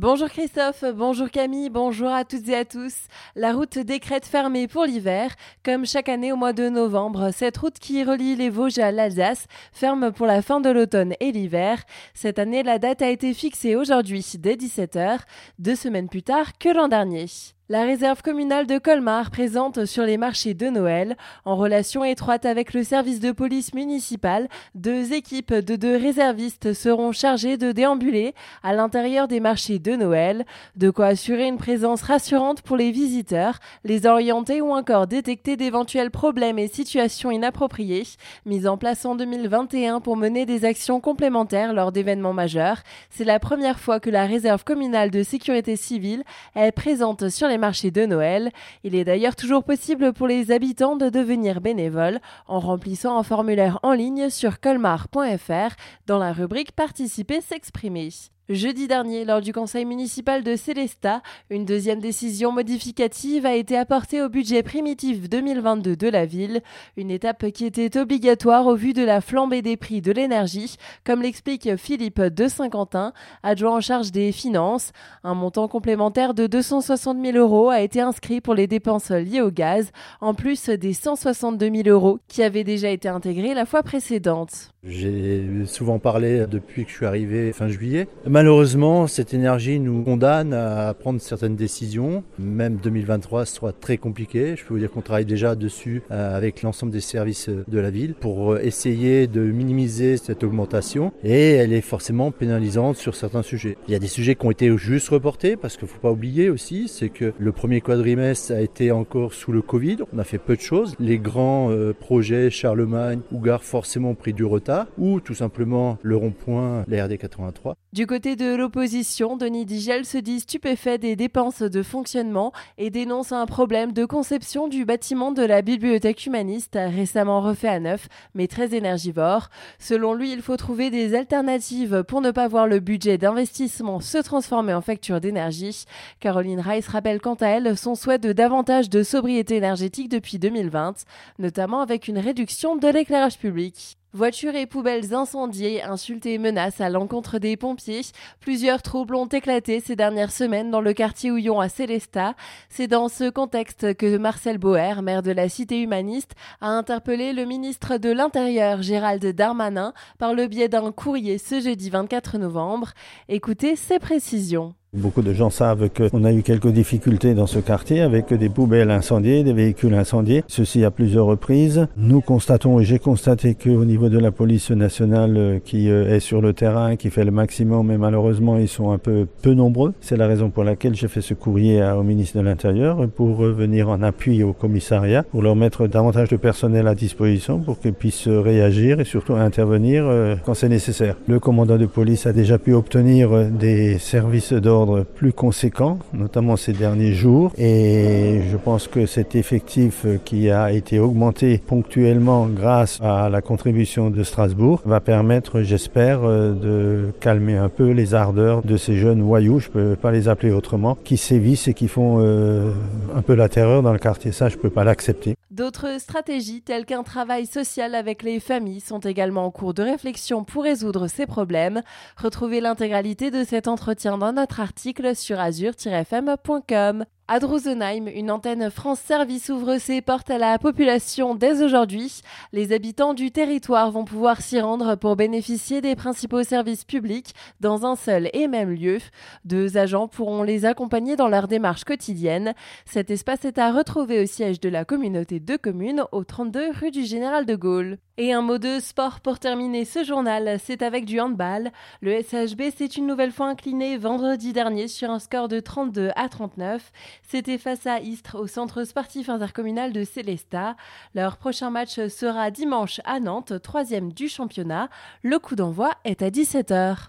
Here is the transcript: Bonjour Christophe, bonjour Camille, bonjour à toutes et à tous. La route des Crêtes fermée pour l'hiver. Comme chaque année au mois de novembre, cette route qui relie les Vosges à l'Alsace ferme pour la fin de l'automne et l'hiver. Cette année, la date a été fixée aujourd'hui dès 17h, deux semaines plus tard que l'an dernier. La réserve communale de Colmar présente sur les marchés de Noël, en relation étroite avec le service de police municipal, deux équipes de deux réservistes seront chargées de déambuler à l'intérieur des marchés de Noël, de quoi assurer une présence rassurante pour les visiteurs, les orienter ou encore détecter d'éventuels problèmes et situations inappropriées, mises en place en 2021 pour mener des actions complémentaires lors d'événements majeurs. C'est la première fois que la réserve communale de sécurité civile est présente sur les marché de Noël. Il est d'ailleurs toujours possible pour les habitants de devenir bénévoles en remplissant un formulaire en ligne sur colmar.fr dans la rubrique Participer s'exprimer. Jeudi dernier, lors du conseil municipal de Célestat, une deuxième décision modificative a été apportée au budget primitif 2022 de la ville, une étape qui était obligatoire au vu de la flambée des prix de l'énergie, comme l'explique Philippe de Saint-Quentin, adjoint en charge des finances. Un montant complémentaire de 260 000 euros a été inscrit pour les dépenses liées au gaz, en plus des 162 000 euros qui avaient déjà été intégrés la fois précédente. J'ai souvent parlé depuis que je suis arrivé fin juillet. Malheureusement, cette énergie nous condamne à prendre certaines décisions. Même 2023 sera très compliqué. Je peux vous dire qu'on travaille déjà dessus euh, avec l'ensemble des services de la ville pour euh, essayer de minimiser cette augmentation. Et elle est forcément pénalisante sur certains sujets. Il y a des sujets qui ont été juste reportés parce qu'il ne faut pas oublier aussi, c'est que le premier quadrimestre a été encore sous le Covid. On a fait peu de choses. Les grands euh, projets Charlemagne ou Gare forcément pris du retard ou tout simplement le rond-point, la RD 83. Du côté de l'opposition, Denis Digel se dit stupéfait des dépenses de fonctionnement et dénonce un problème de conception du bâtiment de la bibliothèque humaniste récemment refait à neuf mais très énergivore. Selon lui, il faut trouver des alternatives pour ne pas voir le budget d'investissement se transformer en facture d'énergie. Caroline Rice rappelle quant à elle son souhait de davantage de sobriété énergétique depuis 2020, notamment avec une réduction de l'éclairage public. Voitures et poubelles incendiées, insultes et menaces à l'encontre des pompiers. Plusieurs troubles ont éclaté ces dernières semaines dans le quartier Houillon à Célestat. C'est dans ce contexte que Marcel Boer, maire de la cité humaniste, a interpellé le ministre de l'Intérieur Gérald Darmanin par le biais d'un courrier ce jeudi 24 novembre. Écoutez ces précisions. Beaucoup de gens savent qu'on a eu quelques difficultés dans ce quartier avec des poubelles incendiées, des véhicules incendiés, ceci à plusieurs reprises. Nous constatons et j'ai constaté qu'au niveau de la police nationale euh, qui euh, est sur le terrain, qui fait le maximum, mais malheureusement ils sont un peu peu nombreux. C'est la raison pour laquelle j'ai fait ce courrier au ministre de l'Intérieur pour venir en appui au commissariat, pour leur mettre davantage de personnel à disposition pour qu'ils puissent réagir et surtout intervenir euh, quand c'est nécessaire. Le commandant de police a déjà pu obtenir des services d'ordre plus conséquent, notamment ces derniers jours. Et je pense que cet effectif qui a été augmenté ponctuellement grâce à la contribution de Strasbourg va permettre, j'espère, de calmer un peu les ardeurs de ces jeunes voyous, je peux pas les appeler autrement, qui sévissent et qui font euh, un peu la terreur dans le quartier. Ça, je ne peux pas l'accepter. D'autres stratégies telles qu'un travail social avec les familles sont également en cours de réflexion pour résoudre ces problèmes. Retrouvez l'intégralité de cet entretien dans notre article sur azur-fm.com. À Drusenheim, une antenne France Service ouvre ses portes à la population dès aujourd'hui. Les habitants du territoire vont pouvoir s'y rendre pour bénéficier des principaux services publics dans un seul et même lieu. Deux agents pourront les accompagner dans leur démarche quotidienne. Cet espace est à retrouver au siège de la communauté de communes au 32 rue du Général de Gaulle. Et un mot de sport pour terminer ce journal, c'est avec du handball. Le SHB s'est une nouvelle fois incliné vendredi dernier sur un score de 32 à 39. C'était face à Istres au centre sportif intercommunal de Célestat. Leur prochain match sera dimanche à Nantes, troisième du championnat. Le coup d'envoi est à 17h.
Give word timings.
Bonjour 0.00 0.30
Christophe, 0.30 0.82
bonjour 0.94 1.30
Camille, 1.30 1.68
bonjour 1.68 2.08
à 2.08 2.24
toutes 2.24 2.48
et 2.48 2.56
à 2.56 2.64
tous. 2.64 2.94
La 3.36 3.52
route 3.52 3.76
des 3.76 4.00
Crêtes 4.00 4.24
fermée 4.24 4.66
pour 4.66 4.86
l'hiver. 4.86 5.34
Comme 5.62 5.84
chaque 5.84 6.08
année 6.08 6.32
au 6.32 6.36
mois 6.36 6.54
de 6.54 6.70
novembre, 6.70 7.32
cette 7.34 7.58
route 7.58 7.78
qui 7.78 8.02
relie 8.02 8.34
les 8.34 8.48
Vosges 8.48 8.78
à 8.78 8.92
l'Alsace 8.92 9.44
ferme 9.74 10.10
pour 10.10 10.24
la 10.24 10.40
fin 10.40 10.62
de 10.62 10.70
l'automne 10.70 11.12
et 11.20 11.32
l'hiver. 11.32 11.82
Cette 12.14 12.38
année, 12.38 12.62
la 12.62 12.78
date 12.78 13.02
a 13.02 13.10
été 13.10 13.34
fixée 13.34 13.76
aujourd'hui 13.76 14.24
dès 14.38 14.54
17h, 14.54 15.18
deux 15.58 15.76
semaines 15.76 16.08
plus 16.08 16.22
tard 16.22 16.56
que 16.58 16.70
l'an 16.70 16.88
dernier. 16.88 17.26
La 17.70 17.84
réserve 17.84 18.20
communale 18.22 18.66
de 18.66 18.78
Colmar 18.78 19.30
présente 19.30 19.84
sur 19.84 20.02
les 20.02 20.16
marchés 20.16 20.54
de 20.54 20.70
Noël, 20.70 21.16
en 21.44 21.54
relation 21.54 22.02
étroite 22.02 22.44
avec 22.44 22.74
le 22.74 22.82
service 22.82 23.20
de 23.20 23.30
police 23.30 23.74
municipal, 23.74 24.48
deux 24.74 25.12
équipes 25.12 25.54
de 25.54 25.76
deux 25.76 25.96
réservistes 25.96 26.72
seront 26.72 27.12
chargées 27.12 27.58
de 27.58 27.70
déambuler 27.70 28.34
à 28.64 28.74
l'intérieur 28.74 29.28
des 29.28 29.38
marchés 29.38 29.78
de 29.78 29.94
Noël, 29.94 30.46
de 30.74 30.90
quoi 30.90 31.06
assurer 31.06 31.46
une 31.46 31.58
présence 31.58 32.02
rassurante 32.02 32.62
pour 32.62 32.76
les 32.76 32.90
visiteurs, 32.90 33.60
les 33.84 34.04
orienter 34.04 34.60
ou 34.60 34.72
encore 34.72 35.06
détecter 35.06 35.56
d'éventuels 35.56 36.10
problèmes 36.10 36.58
et 36.58 36.66
situations 36.66 37.30
inappropriées, 37.30 38.02
mises 38.46 38.66
en 38.66 38.78
place 38.78 39.04
en 39.04 39.14
2021 39.14 40.00
pour 40.00 40.16
mener 40.16 40.44
des 40.44 40.64
actions 40.64 40.98
complémentaires 40.98 41.72
lors 41.72 41.92
d'événements 41.92 42.32
majeurs. 42.32 42.82
C'est 43.10 43.22
la 43.22 43.38
première 43.38 43.78
fois 43.78 44.00
que 44.00 44.10
la 44.10 44.26
réserve 44.26 44.64
communale 44.64 45.12
de 45.12 45.22
sécurité 45.22 45.76
civile 45.76 46.24
est 46.56 46.72
présente 46.72 47.28
sur 47.28 47.46
les 47.46 47.59
marché 47.60 47.92
de 47.92 48.04
Noël. 48.04 48.50
Il 48.82 48.96
est 48.96 49.04
d'ailleurs 49.04 49.36
toujours 49.36 49.62
possible 49.62 50.12
pour 50.12 50.26
les 50.26 50.50
habitants 50.50 50.96
de 50.96 51.08
devenir 51.08 51.60
bénévoles 51.60 52.18
en 52.48 52.58
remplissant 52.58 53.16
un 53.16 53.22
formulaire 53.22 53.78
en 53.84 53.92
ligne 53.92 54.30
sur 54.30 54.58
colmar.fr 54.58 55.76
dans 56.06 56.18
la 56.18 56.32
rubrique 56.32 56.72
Participer 56.72 57.40
s'exprimer. 57.40 58.10
Jeudi 58.52 58.88
dernier, 58.88 59.24
lors 59.24 59.40
du 59.40 59.52
conseil 59.52 59.84
municipal 59.84 60.42
de 60.42 60.56
Célestat, 60.56 61.22
une 61.50 61.64
deuxième 61.64 62.00
décision 62.00 62.50
modificative 62.50 63.46
a 63.46 63.54
été 63.54 63.78
apportée 63.78 64.22
au 64.22 64.28
budget 64.28 64.64
primitif 64.64 65.28
2022 65.28 65.94
de 65.94 66.08
la 66.08 66.26
ville, 66.26 66.60
une 66.96 67.12
étape 67.12 67.52
qui 67.52 67.64
était 67.64 67.96
obligatoire 67.96 68.66
au 68.66 68.74
vu 68.74 68.92
de 68.92 69.04
la 69.04 69.20
flambée 69.20 69.62
des 69.62 69.76
prix 69.76 70.00
de 70.00 70.10
l'énergie, 70.10 70.74
comme 71.04 71.22
l'explique 71.22 71.76
Philippe 71.76 72.20
de 72.20 72.48
Saint-Quentin, 72.48 73.12
adjoint 73.44 73.76
en 73.76 73.80
charge 73.80 74.10
des 74.10 74.32
finances. 74.32 74.90
Un 75.22 75.34
montant 75.34 75.68
complémentaire 75.68 76.34
de 76.34 76.48
260 76.48 77.24
000 77.24 77.38
euros 77.38 77.70
a 77.70 77.82
été 77.82 78.00
inscrit 78.00 78.40
pour 78.40 78.54
les 78.54 78.66
dépenses 78.66 79.12
liées 79.12 79.42
au 79.42 79.52
gaz, 79.52 79.92
en 80.20 80.34
plus 80.34 80.70
des 80.70 80.92
162 80.92 81.70
000 81.84 81.88
euros 81.88 82.18
qui 82.26 82.42
avaient 82.42 82.64
déjà 82.64 82.90
été 82.90 83.06
intégrés 83.06 83.54
la 83.54 83.64
fois 83.64 83.84
précédente. 83.84 84.72
J'ai 84.88 85.44
souvent 85.66 85.98
parlé 85.98 86.46
depuis 86.50 86.86
que 86.86 86.90
je 86.90 86.96
suis 86.96 87.04
arrivé 87.04 87.52
fin 87.52 87.68
juillet. 87.68 88.08
Malheureusement, 88.26 89.06
cette 89.06 89.34
énergie 89.34 89.78
nous 89.78 90.02
condamne 90.02 90.54
à 90.54 90.94
prendre 90.94 91.20
certaines 91.20 91.54
décisions. 91.54 92.24
Même 92.38 92.76
2023 92.76 93.44
sera 93.44 93.72
très 93.72 93.98
compliqué. 93.98 94.56
Je 94.56 94.64
peux 94.64 94.72
vous 94.72 94.80
dire 94.80 94.90
qu'on 94.90 95.02
travaille 95.02 95.26
déjà 95.26 95.54
dessus 95.54 96.02
euh, 96.10 96.34
avec 96.34 96.62
l'ensemble 96.62 96.92
des 96.92 97.02
services 97.02 97.50
de 97.50 97.78
la 97.78 97.90
ville 97.90 98.14
pour 98.14 98.54
euh, 98.54 98.60
essayer 98.62 99.26
de 99.26 99.42
minimiser 99.42 100.16
cette 100.16 100.44
augmentation. 100.44 101.12
Et 101.24 101.50
elle 101.50 101.74
est 101.74 101.82
forcément 101.82 102.30
pénalisante 102.30 102.96
sur 102.96 103.14
certains 103.14 103.42
sujets. 103.42 103.76
Il 103.86 103.92
y 103.92 103.96
a 103.96 103.98
des 103.98 104.08
sujets 104.08 104.34
qui 104.34 104.46
ont 104.46 104.50
été 104.50 104.74
juste 104.78 105.10
reportés 105.10 105.56
parce 105.56 105.76
qu'il 105.76 105.88
ne 105.88 105.90
faut 105.90 106.00
pas 106.00 106.10
oublier 106.10 106.48
aussi, 106.48 106.88
c'est 106.88 107.10
que 107.10 107.34
le 107.38 107.52
premier 107.52 107.82
quadrimestre 107.82 108.52
a 108.52 108.62
été 108.62 108.92
encore 108.92 109.34
sous 109.34 109.52
le 109.52 109.60
Covid. 109.60 109.98
On 110.14 110.18
a 110.18 110.24
fait 110.24 110.38
peu 110.38 110.56
de 110.56 110.62
choses. 110.62 110.94
Les 110.98 111.18
grands 111.18 111.70
euh, 111.70 111.92
projets 111.92 112.48
Charlemagne 112.48 113.20
ou 113.30 113.40
Gare 113.40 113.62
forcément 113.62 114.14
pris 114.14 114.32
du 114.32 114.46
retard 114.46 114.69
ou 114.98 115.20
tout 115.20 115.34
simplement 115.34 115.98
le 116.02 116.16
rond-point, 116.16 116.84
la 116.88 117.04
RD 117.04 117.18
83. 117.18 117.76
Du 117.92 118.06
côté 118.06 118.36
de 118.36 118.54
l'opposition, 118.54 119.36
Denis 119.36 119.66
Digel 119.66 120.04
se 120.04 120.18
dit 120.18 120.40
stupéfait 120.40 120.98
des 120.98 121.16
dépenses 121.16 121.62
de 121.62 121.82
fonctionnement 121.82 122.52
et 122.78 122.90
dénonce 122.90 123.32
un 123.32 123.46
problème 123.46 123.92
de 123.92 124.04
conception 124.04 124.68
du 124.68 124.84
bâtiment 124.84 125.32
de 125.32 125.42
la 125.42 125.62
bibliothèque 125.62 126.24
humaniste 126.26 126.78
récemment 126.80 127.40
refait 127.40 127.68
à 127.68 127.80
neuf 127.80 128.08
mais 128.34 128.46
très 128.46 128.74
énergivore. 128.74 129.48
Selon 129.78 130.14
lui, 130.14 130.32
il 130.32 130.42
faut 130.42 130.56
trouver 130.56 130.90
des 130.90 131.14
alternatives 131.14 132.04
pour 132.06 132.20
ne 132.20 132.30
pas 132.30 132.48
voir 132.48 132.66
le 132.66 132.80
budget 132.80 133.18
d'investissement 133.18 134.00
se 134.00 134.18
transformer 134.18 134.74
en 134.74 134.80
facture 134.80 135.20
d'énergie. 135.20 135.84
Caroline 136.20 136.60
Rice 136.60 136.88
rappelle 136.88 137.20
quant 137.20 137.34
à 137.34 137.48
elle 137.48 137.76
son 137.76 137.94
souhait 137.94 138.18
de 138.18 138.32
davantage 138.32 138.88
de 138.88 139.02
sobriété 139.02 139.56
énergétique 139.56 140.08
depuis 140.08 140.38
2020, 140.38 141.04
notamment 141.38 141.80
avec 141.80 142.08
une 142.08 142.18
réduction 142.18 142.76
de 142.76 142.88
l'éclairage 142.88 143.38
public. 143.38 143.99
Voitures 144.12 144.56
et 144.56 144.66
poubelles 144.66 145.14
incendiées, 145.14 145.84
insultes 145.84 146.26
et 146.26 146.38
menaces 146.38 146.80
à 146.80 146.90
l'encontre 146.90 147.38
des 147.38 147.56
pompiers. 147.56 148.00
Plusieurs 148.40 148.82
troubles 148.82 149.14
ont 149.14 149.26
éclaté 149.26 149.78
ces 149.78 149.94
dernières 149.94 150.32
semaines 150.32 150.72
dans 150.72 150.80
le 150.80 150.92
quartier 150.92 151.30
Houillon 151.30 151.60
à 151.60 151.68
Célestat. 151.68 152.34
C'est 152.68 152.88
dans 152.88 153.08
ce 153.08 153.30
contexte 153.30 153.94
que 153.94 154.16
Marcel 154.16 154.58
Boer, 154.58 155.02
maire 155.02 155.22
de 155.22 155.30
la 155.30 155.48
cité 155.48 155.80
humaniste, 155.80 156.32
a 156.60 156.70
interpellé 156.70 157.32
le 157.32 157.44
ministre 157.44 157.98
de 157.98 158.10
l'Intérieur 158.10 158.82
Gérald 158.82 159.24
Darmanin 159.24 159.94
par 160.18 160.34
le 160.34 160.48
biais 160.48 160.68
d'un 160.68 160.90
courrier 160.90 161.38
ce 161.38 161.60
jeudi 161.60 161.88
24 161.88 162.38
novembre. 162.38 162.90
Écoutez 163.28 163.76
ces 163.76 164.00
précisions. 164.00 164.74
Beaucoup 164.92 165.22
de 165.22 165.32
gens 165.32 165.50
savent 165.50 165.88
qu'on 165.88 166.24
a 166.24 166.32
eu 166.32 166.42
quelques 166.42 166.72
difficultés 166.72 167.34
dans 167.34 167.46
ce 167.46 167.60
quartier 167.60 168.00
avec 168.00 168.34
des 168.34 168.48
poubelles 168.48 168.90
incendiées, 168.90 169.44
des 169.44 169.52
véhicules 169.52 169.94
incendiés, 169.94 170.42
ceci 170.48 170.84
à 170.84 170.90
plusieurs 170.90 171.26
reprises. 171.26 171.86
Nous 171.96 172.20
constatons 172.20 172.80
et 172.80 172.84
j'ai 172.84 172.98
constaté 172.98 173.54
qu'au 173.54 173.84
niveau 173.84 174.08
de 174.08 174.18
la 174.18 174.32
police 174.32 174.72
nationale 174.72 175.36
euh, 175.36 175.58
qui 175.64 175.88
euh, 175.88 176.16
est 176.16 176.18
sur 176.18 176.40
le 176.40 176.54
terrain, 176.54 176.96
qui 176.96 177.10
fait 177.10 177.24
le 177.24 177.30
maximum, 177.30 177.86
mais 177.86 177.98
malheureusement 177.98 178.58
ils 178.58 178.66
sont 178.66 178.90
un 178.90 178.98
peu 178.98 179.28
peu 179.42 179.54
nombreux. 179.54 179.94
C'est 180.00 180.16
la 180.16 180.26
raison 180.26 180.50
pour 180.50 180.64
laquelle 180.64 180.96
j'ai 180.96 181.06
fait 181.06 181.20
ce 181.20 181.34
courrier 181.34 181.80
au 181.84 182.02
ministre 182.02 182.38
de 182.38 182.42
l'Intérieur 182.42 183.08
pour 183.14 183.42
venir 183.42 183.90
en 183.90 184.02
appui 184.02 184.42
au 184.42 184.52
commissariat, 184.52 185.22
pour 185.22 185.42
leur 185.42 185.54
mettre 185.54 185.86
davantage 185.86 186.30
de 186.30 186.36
personnel 186.36 186.88
à 186.88 186.96
disposition 186.96 187.60
pour 187.60 187.78
qu'ils 187.78 187.92
puissent 187.92 188.26
réagir 188.26 188.98
et 188.98 189.04
surtout 189.04 189.34
intervenir 189.34 190.02
euh, 190.08 190.34
quand 190.44 190.54
c'est 190.54 190.68
nécessaire. 190.68 191.14
Le 191.28 191.38
commandant 191.38 191.78
de 191.78 191.86
police 191.86 192.26
a 192.26 192.32
déjà 192.32 192.58
pu 192.58 192.74
obtenir 192.74 193.30
des 193.50 193.96
services 194.00 194.52
d'ordre 194.52 194.79
plus 195.14 195.32
conséquent, 195.32 195.98
notamment 196.12 196.56
ces 196.56 196.72
derniers 196.72 197.12
jours. 197.12 197.52
Et 197.58 198.42
je 198.50 198.56
pense 198.56 198.88
que 198.88 199.06
cet 199.06 199.34
effectif 199.34 200.06
qui 200.24 200.50
a 200.50 200.72
été 200.72 200.98
augmenté 200.98 201.58
ponctuellement 201.58 202.46
grâce 202.46 202.98
à 203.02 203.28
la 203.28 203.40
contribution 203.40 204.10
de 204.10 204.22
Strasbourg 204.22 204.82
va 204.84 205.00
permettre, 205.00 205.62
j'espère, 205.62 206.20
de 206.22 207.12
calmer 207.20 207.56
un 207.56 207.68
peu 207.68 207.90
les 207.90 208.14
ardeurs 208.14 208.62
de 208.62 208.76
ces 208.76 208.96
jeunes 208.96 209.22
voyous, 209.22 209.60
je 209.60 209.68
peux 209.68 209.96
pas 209.96 210.12
les 210.12 210.28
appeler 210.28 210.52
autrement, 210.52 210.96
qui 211.04 211.16
sévissent 211.16 211.68
et 211.68 211.74
qui 211.74 211.88
font 211.88 212.18
euh, 212.20 212.70
un 213.14 213.22
peu 213.22 213.34
la 213.34 213.48
terreur 213.48 213.82
dans 213.82 213.92
le 213.92 213.98
quartier. 213.98 214.32
Ça, 214.32 214.48
je 214.48 214.56
ne 214.56 214.60
peux 214.60 214.70
pas 214.70 214.84
l'accepter. 214.84 215.34
D'autres 215.60 216.00
stratégies 216.00 216.62
telles 216.62 216.86
qu'un 216.86 217.02
travail 217.02 217.44
social 217.44 217.94
avec 217.94 218.22
les 218.22 218.40
familles 218.40 218.80
sont 218.80 219.00
également 219.00 219.44
en 219.44 219.50
cours 219.50 219.74
de 219.74 219.82
réflexion 219.82 220.42
pour 220.42 220.62
résoudre 220.62 221.06
ces 221.06 221.26
problèmes. 221.26 221.82
Retrouvez 222.16 222.62
l'intégralité 222.62 223.30
de 223.30 223.44
cet 223.44 223.68
entretien 223.68 224.16
dans 224.16 224.32
notre 224.32 224.60
article 224.60 225.14
sur 225.14 225.38
azur-fm.com. 225.38 227.04
À 227.32 227.38
Drusenheim, 227.38 228.08
une 228.08 228.32
antenne 228.32 228.70
France 228.70 228.98
Service 228.98 229.50
ouvre 229.50 229.78
ses 229.78 230.00
portes 230.00 230.30
à 230.30 230.38
la 230.38 230.58
population 230.58 231.36
dès 231.36 231.62
aujourd'hui. 231.62 232.22
Les 232.52 232.72
habitants 232.72 233.14
du 233.14 233.30
territoire 233.30 233.92
vont 233.92 234.04
pouvoir 234.04 234.40
s'y 234.40 234.60
rendre 234.60 234.96
pour 234.96 235.14
bénéficier 235.14 235.80
des 235.80 235.94
principaux 235.94 236.42
services 236.42 236.82
publics 236.82 237.32
dans 237.60 237.86
un 237.86 237.94
seul 237.94 238.30
et 238.32 238.48
même 238.48 238.72
lieu. 238.72 238.98
Deux 239.44 239.76
agents 239.76 240.08
pourront 240.08 240.42
les 240.42 240.64
accompagner 240.64 241.14
dans 241.14 241.28
leur 241.28 241.46
démarche 241.46 241.84
quotidienne. 241.84 242.52
Cet 242.84 243.12
espace 243.12 243.44
est 243.44 243.58
à 243.58 243.70
retrouver 243.70 244.20
au 244.20 244.26
siège 244.26 244.58
de 244.58 244.68
la 244.68 244.84
communauté 244.84 245.38
de 245.38 245.56
communes 245.56 246.02
au 246.10 246.24
32 246.24 246.72
rue 246.80 246.90
du 246.90 247.04
Général 247.04 247.46
de 247.46 247.54
Gaulle. 247.54 247.98
Et 248.22 248.34
un 248.34 248.42
mot 248.42 248.58
de 248.58 248.80
sport 248.80 249.20
pour 249.20 249.38
terminer 249.38 249.86
ce 249.86 250.04
journal, 250.04 250.58
c'est 250.62 250.82
avec 250.82 251.06
du 251.06 251.20
handball. 251.20 251.70
Le 252.02 252.20
SHB 252.20 252.70
s'est 252.76 252.84
une 252.84 253.06
nouvelle 253.06 253.32
fois 253.32 253.46
incliné 253.46 253.96
vendredi 253.96 254.52
dernier 254.52 254.88
sur 254.88 255.08
un 255.08 255.18
score 255.18 255.48
de 255.48 255.58
32 255.58 256.10
à 256.16 256.28
39. 256.28 256.92
C'était 257.28 257.58
face 257.58 257.86
à 257.86 258.00
Istres 258.00 258.36
au 258.38 258.46
centre 258.46 258.84
sportif 258.84 259.28
intercommunal 259.28 259.92
de 259.92 260.04
Célestat. 260.04 260.76
Leur 261.14 261.36
prochain 261.36 261.70
match 261.70 262.06
sera 262.08 262.50
dimanche 262.50 263.00
à 263.04 263.20
Nantes, 263.20 263.60
troisième 263.62 264.12
du 264.12 264.28
championnat. 264.28 264.88
Le 265.22 265.38
coup 265.38 265.56
d'envoi 265.56 265.92
est 266.04 266.22
à 266.22 266.30
17h. 266.30 267.08